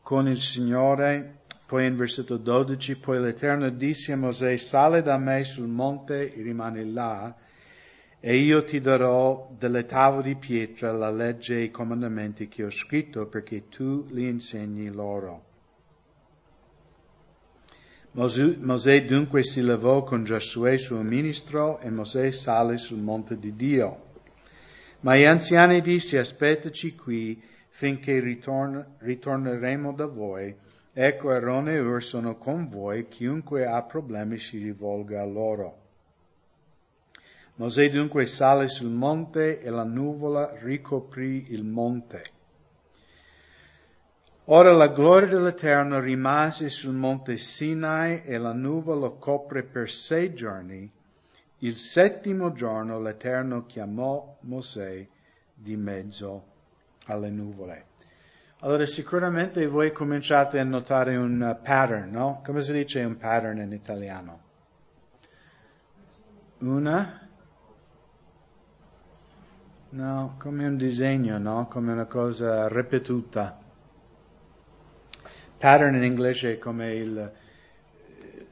[0.01, 1.39] con il Signore.
[1.65, 6.41] Poi in versetto 12, poi l'Eterno disse a Mosè, sale da me sul monte e
[6.41, 7.35] rimane là,
[8.23, 12.69] e io ti darò delle tavole di pietra la legge e i comandamenti che ho
[12.69, 15.49] scritto perché tu li insegni loro.
[18.11, 24.09] Mosè dunque si levò con Giosuè suo ministro e Mosè sale sul monte di Dio.
[24.99, 30.55] Ma gli anziani disse aspettaci qui finché ritorn- ritorneremo da voi.
[30.93, 35.80] Ecco Aaron e Ur sono con voi, chiunque ha problemi si rivolga a loro.
[37.61, 42.23] Mosè dunque sale sul monte e la nuvola ricoprì il monte.
[44.45, 50.33] Ora la gloria dell'Eterno rimase sul monte Sinai e la nuvola lo copre per sei
[50.33, 50.91] giorni.
[51.59, 55.07] Il settimo giorno l'Eterno chiamò Mosè
[55.53, 56.45] di mezzo
[57.05, 57.85] alle nuvole.
[58.61, 62.41] Allora sicuramente voi cominciate a notare un pattern, no?
[62.43, 64.39] Come si dice un pattern in italiano?
[66.61, 67.29] Una?
[69.93, 71.67] No, come un disegno, no?
[71.67, 73.59] Come una cosa ripetuta.
[75.57, 77.31] Pattern in inglese è come il,
[78.07, 78.47] eh,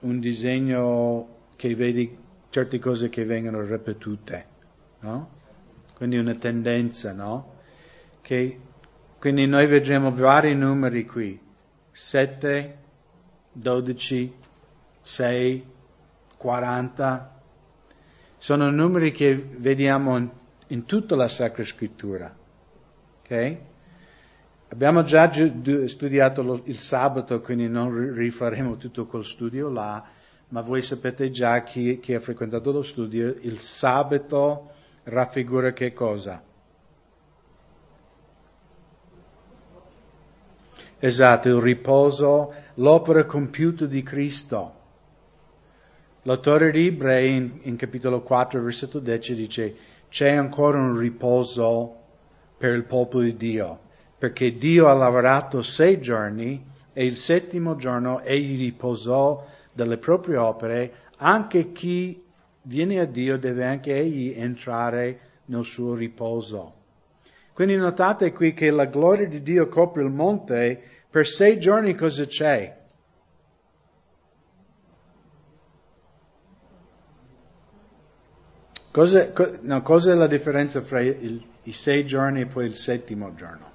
[0.00, 2.18] un disegno che vedi
[2.50, 4.46] certe cose che vengono ripetute,
[5.00, 5.30] no?
[5.94, 7.54] Quindi una tendenza, no?
[8.22, 8.60] Che,
[9.20, 11.40] quindi noi vedremo vari numeri qui,
[11.92, 12.78] 7,
[13.52, 14.34] 12,
[15.00, 15.66] 6,
[16.38, 17.33] 40.
[18.44, 20.28] Sono numeri che vediamo in,
[20.66, 22.30] in tutta la Sacra Scrittura.
[23.22, 23.58] Okay?
[24.68, 30.04] Abbiamo già studiato lo, il sabato, quindi non rifaremo tutto quel studio là,
[30.48, 34.72] ma voi sapete già chi, chi ha frequentato lo studio, il sabato
[35.04, 36.42] raffigura che cosa?
[40.98, 44.82] Esatto, il riposo, l'opera compiuta di Cristo.
[46.26, 49.76] L'autore di Ebrei in, in capitolo 4, versetto 10 dice
[50.08, 51.96] c'è ancora un riposo
[52.56, 53.78] per il popolo di Dio,
[54.16, 56.64] perché Dio ha lavorato sei giorni
[56.94, 62.24] e il settimo giorno egli riposò dalle proprie opere, anche chi
[62.62, 66.72] viene a Dio deve anche egli entrare nel suo riposo.
[67.52, 72.24] Quindi notate qui che la gloria di Dio copre il monte, per sei giorni cosa
[72.24, 72.82] c'è?
[78.94, 79.32] Cosa,
[79.62, 83.72] no, cosa è la differenza fra il, i sei giorni e poi il settimo giorno?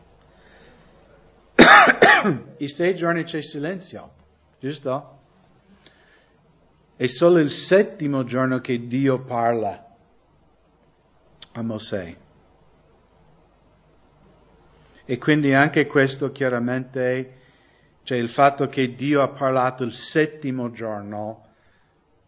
[2.55, 4.13] I sei giorni c'è silenzio,
[4.61, 5.17] giusto?
[6.95, 9.93] È solo il settimo giorno che Dio parla
[11.51, 12.15] a Mosè.
[15.03, 17.39] E quindi anche questo chiaramente,
[18.03, 21.48] cioè il fatto che Dio ha parlato il settimo giorno,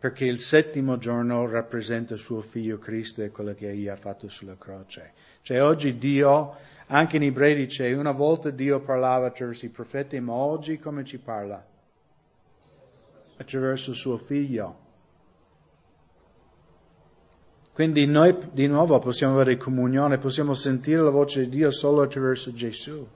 [0.01, 4.57] perché il settimo giorno rappresenta suo figlio Cristo e quello che egli ha fatto sulla
[4.57, 5.13] croce.
[5.41, 6.55] Cioè oggi Dio,
[6.87, 11.17] anche in ebrei dice, una volta Dio parlava attraverso i profeti, ma oggi come ci
[11.19, 11.69] parla?
[13.41, 14.89] attraverso suo figlio.
[17.73, 22.53] Quindi noi di nuovo possiamo avere comunione, possiamo sentire la voce di Dio solo attraverso
[22.53, 23.07] Gesù.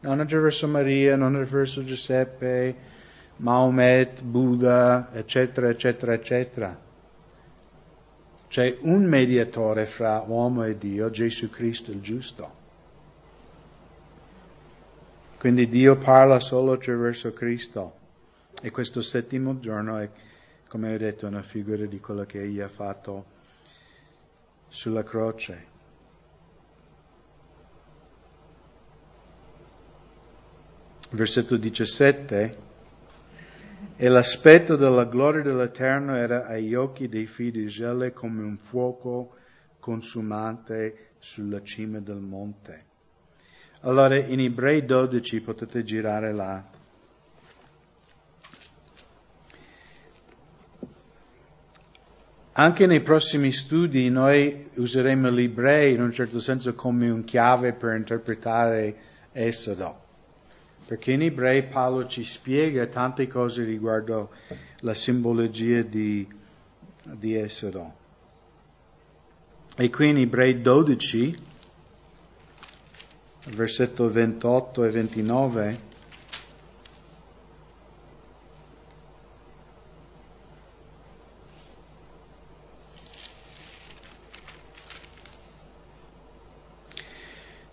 [0.00, 2.76] Non attraverso Maria, non attraverso Giuseppe,
[3.36, 6.84] Maomet, Buddha, eccetera, eccetera, eccetera.
[8.48, 12.64] C'è un mediatore fra uomo e Dio, Gesù Cristo il giusto.
[15.38, 18.04] Quindi Dio parla solo attraverso Cristo.
[18.62, 20.08] E questo settimo giorno è,
[20.68, 23.26] come ho detto, una figura di quello che egli ha fatto
[24.68, 25.74] sulla croce.
[31.10, 32.65] Versetto 17.
[33.96, 39.34] E l'aspetto della gloria dell'Eterno era agli occhi dei figli di Israele come un fuoco
[39.80, 42.84] consumante sulla cima del monte.
[43.80, 46.64] Allora in Ebrei 12 potete girare là.
[52.58, 57.74] Anche nei prossimi studi noi useremo gli ebrei in un certo senso come un chiave
[57.74, 58.96] per interpretare
[59.32, 60.05] Esodo,
[60.86, 64.30] perché in ebrei Paolo ci spiega tante cose riguardo
[64.80, 66.26] la simbologia di,
[67.02, 68.04] di Esodo.
[69.76, 71.34] E qui in ebrei 12,
[73.48, 75.78] versetto 28 e 29,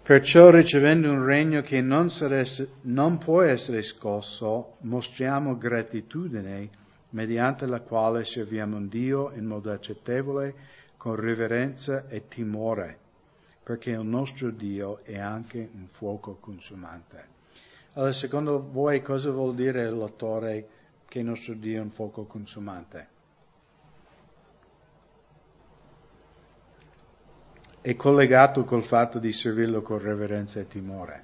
[0.03, 6.69] Perciò ricevendo un regno che non, saresse, non può essere scosso, mostriamo gratitudine
[7.11, 10.53] mediante la quale serviamo un Dio in modo accettevole,
[10.97, 12.97] con reverenza e timore,
[13.63, 17.25] perché il nostro Dio è anche un fuoco consumante.
[17.93, 20.67] Allora, secondo voi cosa vuol dire l'autore
[21.07, 23.12] che il nostro Dio è un fuoco consumante?
[27.83, 31.23] È collegato col fatto di servirlo con reverenza e timore.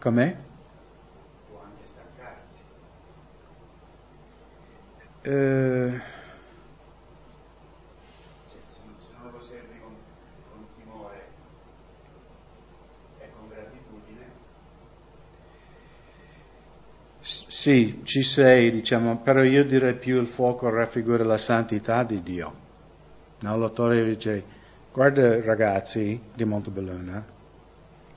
[0.00, 0.36] Com'è?
[1.48, 2.56] Può anche stancarsi.
[5.22, 6.00] Eh,
[8.50, 8.78] cioè, se
[9.16, 9.94] non lo servi con,
[10.50, 11.26] con timore
[13.20, 14.32] e con gratitudine.
[17.64, 22.54] Sì, ci sei, diciamo, però io direi più il fuoco raffigura la santità di Dio.
[23.38, 24.44] No, l'autore dice,
[24.92, 27.24] guarda ragazzi di Montebelluna,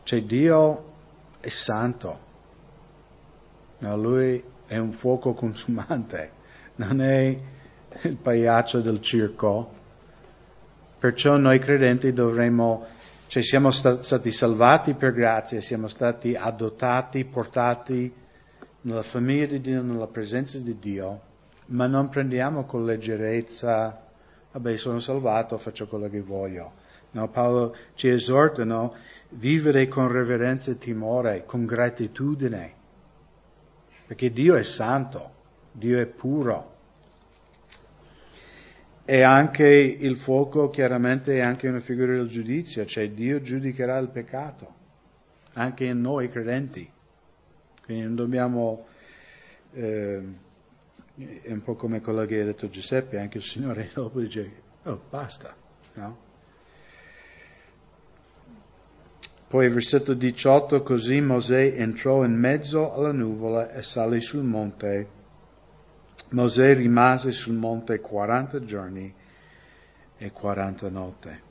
[0.03, 0.83] cioè Dio
[1.39, 2.19] è santo,
[3.77, 6.31] no, lui è un fuoco consumante,
[6.75, 7.39] non è
[8.01, 9.71] il pagliaccio del circo,
[10.99, 12.85] perciò noi credenti dovremmo,
[13.27, 18.25] cioè siamo stati salvati per grazia, siamo stati adottati, portati
[18.87, 21.21] nella famiglia di Dio, nella presenza di Dio,
[21.67, 24.01] ma non prendiamo con leggerezza,
[24.53, 26.85] vabbè sono salvato, faccio quello che voglio.
[27.11, 27.29] No?
[27.29, 28.91] Paolo ci esorta a
[29.31, 32.73] vivere con reverenza e timore, con gratitudine,
[34.07, 35.31] perché Dio è santo,
[35.73, 36.75] Dio è puro.
[39.03, 44.07] E anche il fuoco chiaramente è anche una figura del giudizio, cioè Dio giudicherà il
[44.07, 44.73] peccato,
[45.53, 46.95] anche in noi credenti.
[47.87, 48.85] Quindi non dobbiamo,
[49.71, 50.21] eh,
[51.15, 54.51] è un po' come quello che ha detto Giuseppe, anche il Signore dopo dice,
[54.83, 55.55] oh basta,
[55.93, 56.25] no?
[59.47, 65.07] Poi versetto 18, così Mosè entrò in mezzo alla nuvola e salì sul monte
[66.31, 69.13] Mosè rimase sul monte 40 giorni
[70.17, 71.46] e 40 notte.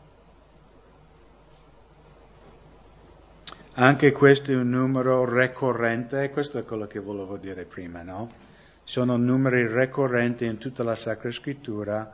[3.79, 8.31] Anche questo è un numero ricorrente, questo è quello che volevo dire prima, no?
[8.85, 12.11] Sono numeri ricorrenti in tutta la Sacra Scrittura.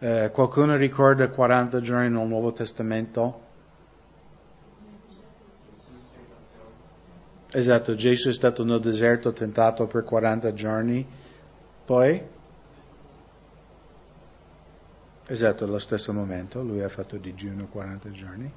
[0.00, 3.40] Eh, qualcuno ricorda 40 giorni nel Nuovo Testamento?
[7.52, 11.06] Esatto, Gesù è stato nel deserto tentato per 40 giorni
[11.84, 12.20] poi,
[15.28, 18.52] esatto, allo stesso momento, lui ha fatto digiuno 40 giorni.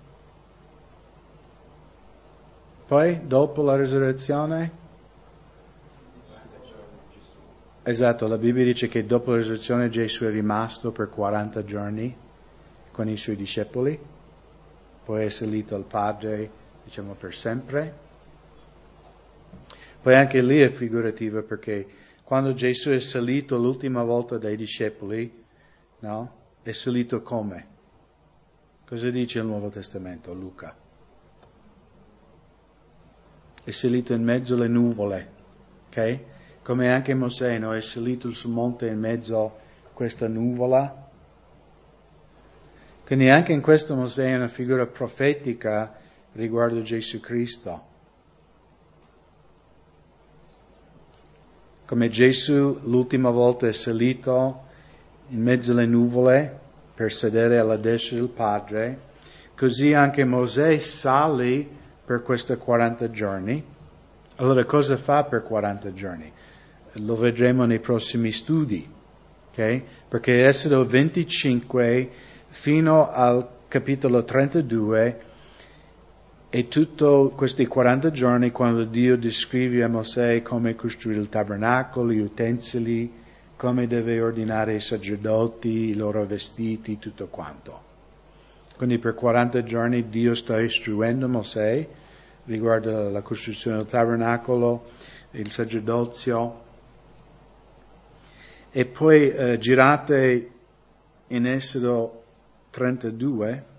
[2.87, 4.71] Poi, dopo la risurrezione,
[7.81, 12.15] esatto, la Bibbia dice che dopo la risurrezione Gesù è rimasto per 40 giorni
[12.91, 13.99] con i suoi discepoli,
[15.03, 16.49] poi è salito al Padre,
[16.83, 17.93] diciamo, per sempre.
[19.99, 21.87] Poi anche lì è figurativa perché
[22.23, 25.43] quando Gesù è salito l'ultima volta dai discepoli,
[26.01, 26.35] no?
[26.61, 27.67] È salito come?
[28.85, 30.84] Cosa dice il Nuovo Testamento, Luca?
[33.65, 35.27] È salito in mezzo alle nuvole,
[35.87, 36.19] ok?
[36.63, 37.73] Come anche Mosè, no?
[37.73, 39.51] È salito sul monte in mezzo a
[39.91, 41.09] questa nuvola.
[43.03, 45.93] Quindi anche in questo Mosè è una figura profetica
[46.31, 47.93] riguardo Gesù Cristo.
[51.85, 54.63] come Gesù l'ultima volta è salito
[55.29, 56.59] in mezzo alle nuvole
[56.95, 58.99] per sedere alla destra del Padre,
[59.55, 63.63] così anche Mosè sale per questi 40 giorni.
[64.37, 66.31] Allora cosa fa per 40 giorni?
[66.99, 68.87] Lo vedremo nei prossimi studi,
[69.51, 69.83] okay?
[70.07, 72.09] perché Esodo 25
[72.47, 75.21] fino al capitolo 32
[76.49, 82.19] e tutti questi 40 giorni, quando Dio descrive a Mosè come costruire il tabernacolo, gli
[82.19, 83.11] utensili,
[83.57, 87.84] come deve ordinare i sacerdoti, i loro vestiti, tutto quanto.
[88.75, 91.87] Quindi per 40 giorni Dio sta istruendo Mosè
[92.45, 94.91] riguardo alla costruzione del tabernacolo,
[95.31, 96.63] il sacerdozio.
[98.71, 100.51] E poi eh, girate
[101.27, 102.23] in Esodo
[102.71, 103.73] 32,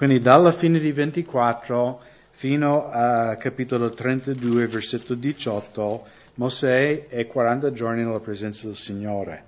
[0.00, 2.09] Quindi dalla fine di 24
[2.40, 9.44] fino a capitolo 32, versetto 18, Mosè è 40 giorni nella presenza del Signore.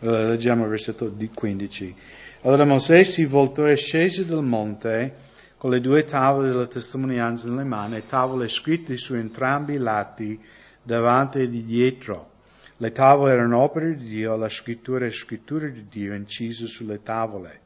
[0.00, 1.96] Allora, leggiamo il versetto 15.
[2.40, 5.14] Allora Mosè si voltò e scese dal monte
[5.56, 10.42] con le due tavole della testimonianza nelle mani, tavole scritte su entrambi i lati,
[10.82, 12.32] davanti e di dietro
[12.76, 17.60] le tavole erano opere di Dio, la scrittura è scrittura di Dio incisa sulle tavole.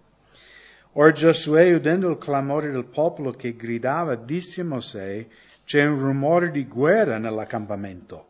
[0.93, 5.27] Ora Giosuè, udendo il clamore del popolo che gridava, disse a Mosè,
[5.65, 8.27] c'è un rumore di guerra nell'accampamento.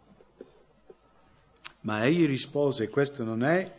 [1.83, 3.73] Ma egli rispose, questo non è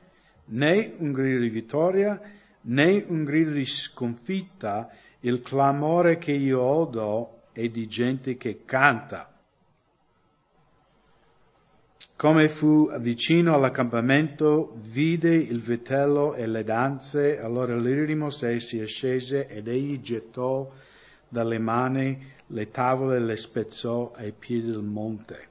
[0.46, 2.20] né un grido di vittoria
[2.62, 4.90] né un grido di sconfitta,
[5.22, 9.32] il clamore che io odo è di gente che canta.
[12.20, 18.86] Come fu vicino all'accampamento, vide il vitello e le danze, allora l'ira di Mosè si
[18.88, 20.70] scese ed egli gettò
[21.30, 25.48] dalle mani le tavole e le spezzò ai piedi del monte.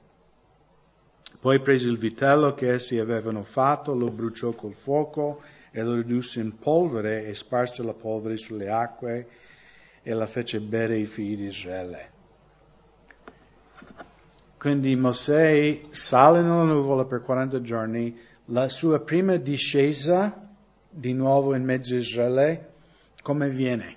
[1.39, 5.41] Poi prese il vitello che essi avevano fatto, lo bruciò col fuoco
[5.71, 9.27] e lo ridusse in polvere e sparse la polvere sulle acque
[10.03, 12.17] e la fece bere ai figli di Israele.
[14.59, 20.49] Quindi Mosè sale nella nuvola per 40 giorni, la sua prima discesa
[20.89, 22.73] di nuovo in mezzo a Israele,
[23.21, 23.95] come viene?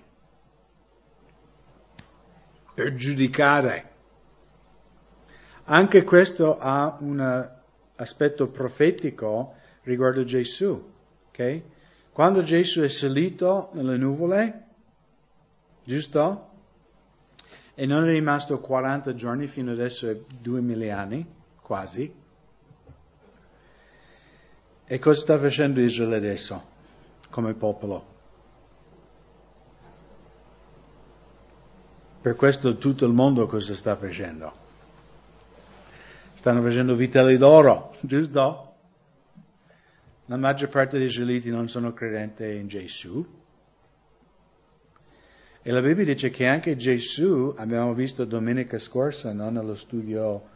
[2.74, 3.90] Per giudicare.
[5.64, 7.50] Anche questo ha un
[7.96, 10.92] aspetto profetico riguardo Gesù,
[11.30, 11.60] ok?
[12.12, 14.66] Quando Gesù è salito nelle nuvole,
[15.82, 16.50] giusto?
[17.74, 21.26] E non è rimasto 40 giorni fino adesso è 2000 anni,
[21.60, 22.14] quasi.
[24.84, 26.70] E cosa sta facendo Israele adesso
[27.30, 28.10] come popolo?
[32.20, 34.52] Per questo tutto il mondo cosa sta facendo?
[36.34, 38.74] Stanno facendo vitelli d'oro, giusto?
[40.26, 43.26] La maggior parte degli israeliti non sono credenti in Gesù.
[45.64, 49.48] E la Bibbia dice che anche Gesù, abbiamo visto domenica scorsa, no?
[49.48, 50.48] nello studio,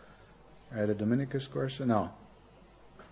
[0.68, 1.84] era domenica scorsa?
[1.84, 2.16] No,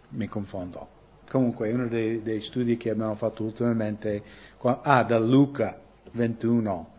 [0.09, 0.89] mi confondo.
[1.31, 4.23] Comunque, uno dei, dei studi che abbiamo fatto ultimamente,
[4.61, 5.81] ah, da Luca
[6.11, 6.91] 21,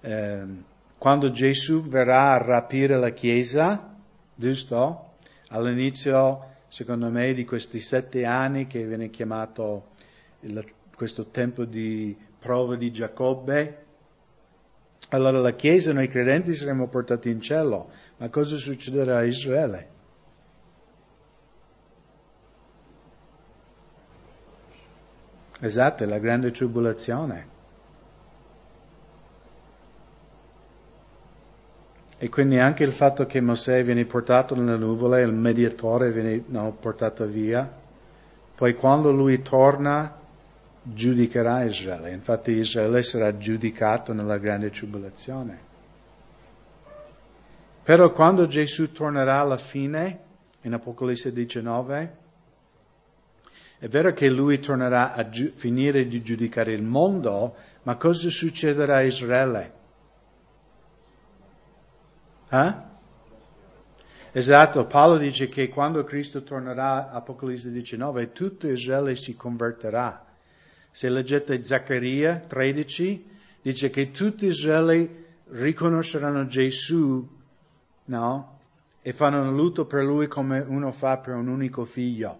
[0.00, 0.46] eh,
[0.96, 3.94] quando Gesù verrà a rapire la Chiesa,
[4.34, 5.10] giusto?
[5.48, 9.88] All'inizio secondo me, di questi sette anni che viene chiamato
[10.40, 10.64] il,
[10.94, 13.84] questo tempo di prova di Giacobbe.
[15.10, 19.88] Allora la Chiesa, noi credenti saremo portati in cielo, ma cosa succederà a Israele?
[25.60, 27.54] Esatto, la grande tribolazione.
[32.18, 36.72] E quindi anche il fatto che Mosè viene portato nelle nuvole, il mediatore viene no,
[36.72, 37.70] portato via,
[38.54, 40.24] poi quando lui torna
[40.92, 42.12] giudicherà Israele.
[42.12, 45.74] Infatti Israele sarà giudicato nella grande tribolazione.
[47.82, 50.24] Però quando Gesù tornerà alla fine,
[50.62, 52.16] in Apocalisse 19,
[53.78, 58.96] è vero che lui tornerà a giu- finire di giudicare il mondo, ma cosa succederà
[58.96, 59.72] a Israele?
[62.48, 62.74] Eh?
[64.32, 70.25] Esatto, Paolo dice che quando Cristo tornerà, Apocalisse 19, tutto Israele si converterà.
[70.96, 73.26] Se leggete Zaccaria 13,
[73.60, 77.28] dice che tutto Israele riconosceranno Gesù,
[78.06, 78.58] no?
[79.02, 82.38] E fanno lutto per lui come uno fa per un unico figlio.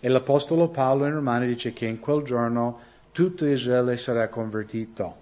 [0.00, 2.80] E l'Apostolo Paolo in Romani dice che in quel giorno
[3.12, 5.16] tutto Israele sarà convertito.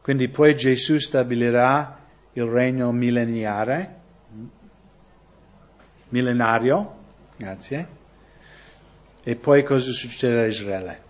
[0.00, 4.00] Quindi poi Gesù stabilirà il regno millenare,
[6.08, 6.96] millenario,
[7.36, 7.98] grazie,
[9.28, 11.00] e poi cosa succederà a Israele?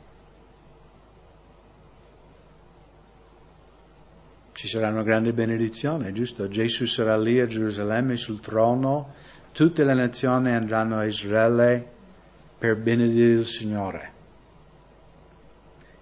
[4.51, 6.49] Ci sarà una grande benedizione, giusto?
[6.49, 9.14] Gesù sarà lì a Gerusalemme sul trono,
[9.53, 11.89] tutte le nazioni andranno a Israele
[12.59, 14.12] per benedire il Signore.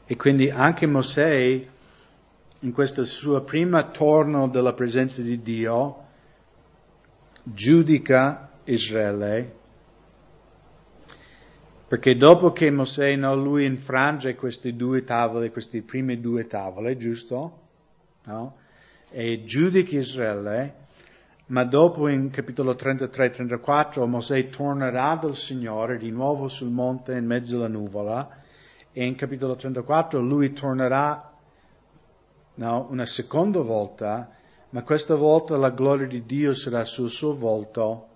[0.06, 1.66] E quindi anche Mosè
[2.60, 6.04] in questo suo primo torno della presenza di Dio,
[7.42, 9.64] giudica Israele,
[11.88, 17.60] perché dopo che Mosè, no, lui infrange queste due tavole, queste prime due tavole, giusto?
[18.24, 18.56] No?
[19.08, 20.74] E giudica Israele,
[21.46, 27.54] ma dopo in capitolo 33-34 Mosè tornerà dal Signore di nuovo sul monte in mezzo
[27.54, 28.42] alla nuvola
[28.92, 31.32] e in capitolo 34 lui tornerà
[32.54, 34.32] no, una seconda volta,
[34.70, 38.08] ma questa volta la gloria di Dio sarà sul suo volto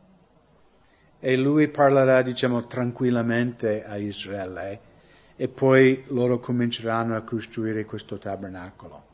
[1.21, 4.89] e lui parlerà, diciamo, tranquillamente a Israele
[5.37, 9.09] e poi loro cominceranno a costruire questo tabernacolo.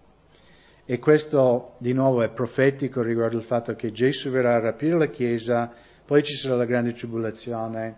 [0.84, 5.06] E questo di nuovo è profetico riguardo il fatto che Gesù verrà a rapire la
[5.06, 5.72] Chiesa,
[6.04, 7.96] poi ci sarà la grande tribolazione,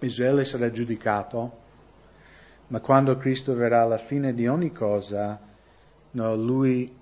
[0.00, 1.58] Israele sarà giudicato,
[2.68, 5.40] ma quando Cristo verrà alla fine di ogni cosa,
[6.12, 6.94] no, lui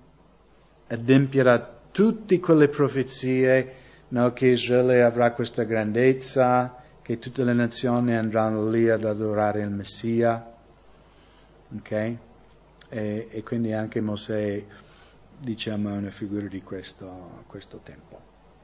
[0.87, 3.73] adempierà tutte quelle profezie
[4.09, 9.69] no, che Israele avrà questa grandezza, che tutte le nazioni andranno lì ad adorare il
[9.69, 10.53] Messia.
[11.77, 12.17] Okay?
[12.89, 14.63] E, e, quindi anche Mosè,
[15.39, 18.26] diciamo, è una figura di questo, questo tempo.